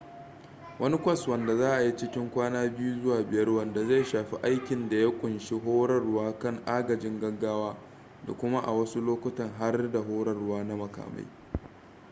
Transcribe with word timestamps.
wani 0.79 0.97
kwas 0.97 1.27
wanda 1.27 1.55
za 1.55 1.71
a 1.75 1.81
yi 1.81 1.95
cikin 1.95 2.29
kwana 2.29 2.67
2-5 2.67 3.55
wanda 3.55 3.83
zai 3.85 4.05
shafi 4.05 4.35
aikin 4.41 4.89
da 4.89 4.95
ya 4.97 5.11
kunshi 5.11 5.59
horarwa 5.59 6.33
kan 6.39 6.61
agajin 6.65 7.19
gaggawa 7.19 7.75
da 8.27 8.33
kuma 8.33 8.61
a 8.63 8.71
wasu 8.71 9.01
lokutan 9.01 9.49
har 9.59 9.91
da 9.91 9.99
horarwa 9.99 10.63
na 10.63 10.75
makamai 10.75 11.27